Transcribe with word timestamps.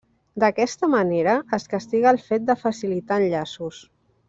D'aquesta 0.43 0.89
manera, 0.93 1.35
es 1.59 1.69
castiga 1.75 2.15
el 2.15 2.21
fet 2.31 2.49
de 2.51 2.57
facilitar 2.65 3.21
enllaços. 3.27 3.85